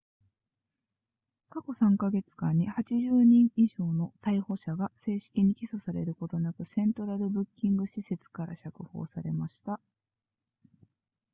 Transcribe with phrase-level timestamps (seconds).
[1.51, 9.79] 過去3カ月間に80人以上の逮捕者が正式に起訴されることなくセントラルブッキング施設から釈放されました